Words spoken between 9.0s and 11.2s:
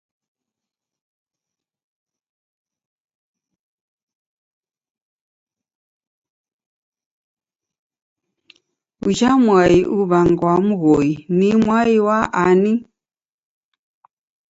Uja mwai uw'angwaa Mghoi